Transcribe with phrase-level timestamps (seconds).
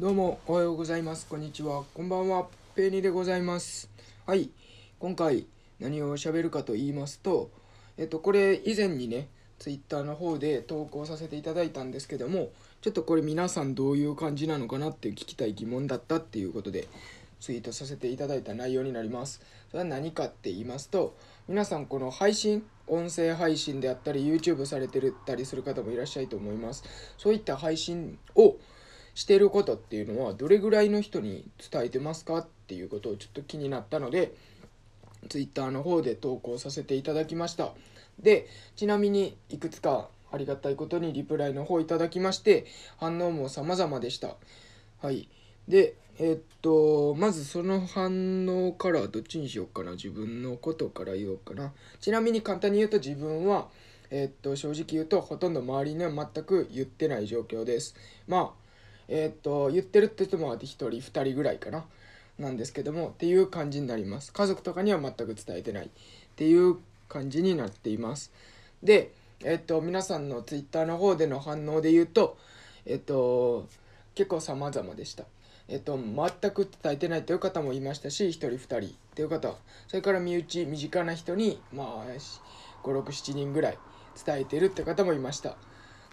[0.00, 1.26] どうもおはようございます。
[1.26, 1.84] こんにちは。
[1.92, 2.46] こんばんは。
[2.74, 3.90] ペーニーでございます。
[4.24, 4.48] はい。
[4.98, 5.44] 今回
[5.78, 7.50] 何を喋るかと言いますと、
[7.98, 9.28] えっと、これ以前にね、
[9.58, 12.48] ツイッターの方で投稿させていただいたんですけども、
[12.80, 16.88] ちょっとこれ皆さんどういう感じなのかなって聞きたい疑問だったっていうことで、
[17.38, 19.42] ツイートさせていただいた内容になります。
[19.70, 21.14] それは何かって言いますと、
[21.46, 26.84] 皆さんこの配信、音声配信であったり、YouTube されてるたりする方もいらっしゃると思います。
[27.18, 28.56] そういった配信を
[29.14, 34.32] してることっていうのはどれぐらいの人に伝えてますかっていうことをちょっと気になったので
[35.28, 37.72] Twitter の方で投稿させていただきました。
[38.18, 38.46] で
[38.76, 42.66] ちなみにいくつかありがたいことにリプライの方いただきまして
[42.98, 44.36] 反応も様々でした。
[45.02, 45.28] はい。
[45.68, 49.92] でえっとまずその反応からどっちにしようかな。
[49.92, 51.72] 自分のことから言おうかな。
[52.00, 53.68] ちなみに簡単に言うと自分は
[54.10, 57.94] えっと正直言うとほとんど周りには全く言ってない状況です。
[58.28, 58.59] まあ
[59.10, 61.84] えーっと言ってるって人も1人2人ぐらいかな
[62.38, 64.32] なんですけどもっていう感じになります。
[64.32, 65.88] 家族とかには全く伝えてないっ
[66.36, 66.76] ていう
[67.08, 68.32] 感じになっています。
[68.82, 69.12] で
[69.44, 72.38] えーっと皆さんの Twitter の方での反応で言うと
[72.86, 73.68] えーっと
[74.14, 75.24] 結構様々でした。
[75.68, 78.80] えっと、全く伝えてないという方もいましたし1人2人っ
[79.14, 79.54] ていう方。
[79.86, 82.06] それから身内身近な人にまあ
[82.82, 83.78] 567人ぐらい
[84.26, 85.56] 伝えてるって方もいました。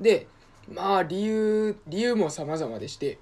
[0.00, 0.26] で
[0.68, 3.18] まあ理由理由も様々でして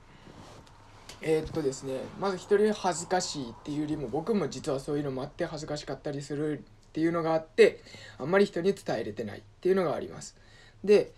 [1.22, 7.82] えーっとですねまず一人恥ずかしいっていうよりも僕も実はそういうのもあって恥ずかしかったりするっていうのがあって
[8.18, 10.36] あんまり人に伝えれてないっていうのがあります。
[10.82, 11.12] で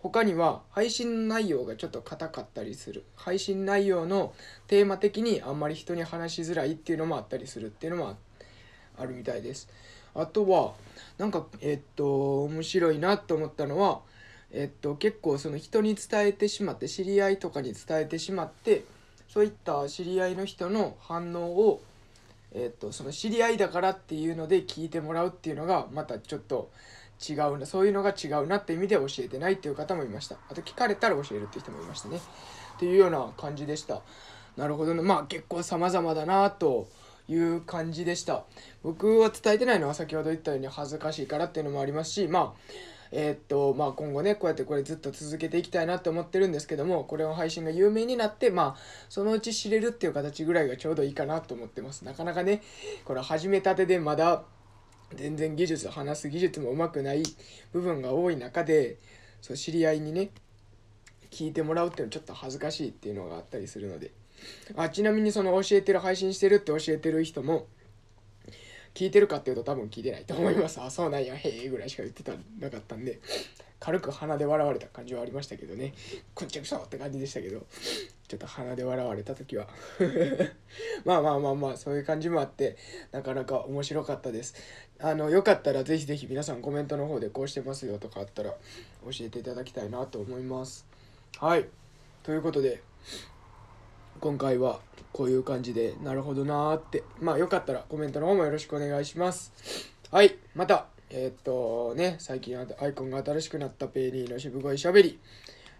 [0.00, 3.04] 他には配信内容がちょっと硬かったりする。
[3.16, 4.32] 配信内容の
[4.68, 8.16] テーマ的にあんまり人に話しづらいっていうのもあったりするっていうのも
[8.96, 9.68] あるみたいです。
[10.14, 10.74] あとは
[11.18, 14.00] なんかえっと面白いなと思ったのは
[14.52, 18.84] えっと、結構その人に伝えてしまって知り合いとかに伝えてしまって
[19.28, 21.82] そういった知り合いの人の反応を、
[22.54, 26.70] えっと、その知り合いだからっていうので聞いてもらうっていうのがまたちょっと
[27.28, 30.36] 違うなそういうのが違うなって意味で教えてないっていう方もいました。
[30.48, 32.16] あと聞かれたら教えるっていう人もいましたね。
[32.16, 32.20] っ
[32.78, 34.00] ていうような感じでした。
[34.56, 36.88] なるほどねまあ結構様々だなと
[37.28, 38.44] いう感じでした。
[38.82, 52.04] 僕は伝えてないのは先ほど言ったように恥ずかしいからっていうのもありますしまあえーっとまあ今後ねこうやってこれずっと続けていきたいなって思ってるんですけどもこれの配信が有名になってまあそのうち知れるっていう形ぐらいがちょうどいいかなと思ってます。
[52.04, 52.62] なかなかね
[53.04, 54.44] これ始めたてでまだ
[55.14, 57.22] 全然技術話す技術もうまくない
[57.72, 58.98] 部分が多い中で
[59.40, 60.30] そう知り合いにね
[61.30, 64.10] 聞いてもらうっていうのはちょっと恥ずかしいっていうのがあったりするので。
[64.76, 67.66] あちなみにその教えてる配信してるって教えてる人も
[68.94, 70.80] 聞いてるかっていうと多分聞いてないと思います。
[70.80, 73.20] あ、そうなんや、へえぐらいしか言ってたなかったんで、
[73.80, 75.94] 軽く鼻で笑われた感じはありましたけどね、
[76.34, 77.64] こんちゃくそって感じでしたけど、
[78.26, 79.68] ちょっと鼻で笑われた時は。
[81.04, 82.76] まあまあまあまあ、そういう感じもあって、
[83.12, 84.54] なかなか面白かったです。
[84.98, 88.56] あの、よかったらぜひぜひ皆さんコメントの方でこうしてますよとかあったら教
[89.20, 90.84] えていただきたいなと思います。
[91.38, 91.66] はい。
[92.24, 92.82] ということで、
[94.20, 94.80] 今回は
[95.12, 97.04] こういう感じでなるほどなーって。
[97.20, 99.52] まあよかったらコメントの方もよろしくお願いします。
[100.10, 105.18] はいまたえーっとね最近アイコンが新しくなったペイリーの渋声しゃべり。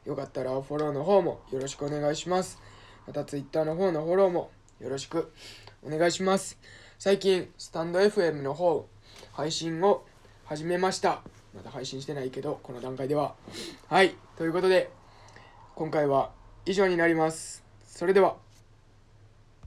[0.05, 2.59] よかったらフォローの方もよろしくお願いします。
[3.07, 4.51] また Twitter の方のフォローも
[4.81, 5.33] よろしく
[5.83, 6.59] お願いします。
[6.99, 8.87] 最近スタンド FM の方
[9.33, 10.05] 配信を
[10.45, 11.23] 始めました。
[11.55, 13.35] まだ配信してないけどこの段階では。
[13.89, 14.91] はいということで
[15.75, 16.31] 今回は
[16.65, 17.68] 以上になります。
[17.99, 18.48] それでは。